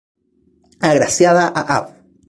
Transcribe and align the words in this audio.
Agraciada 0.91 1.45
a 1.49 1.61
Av. 1.77 1.85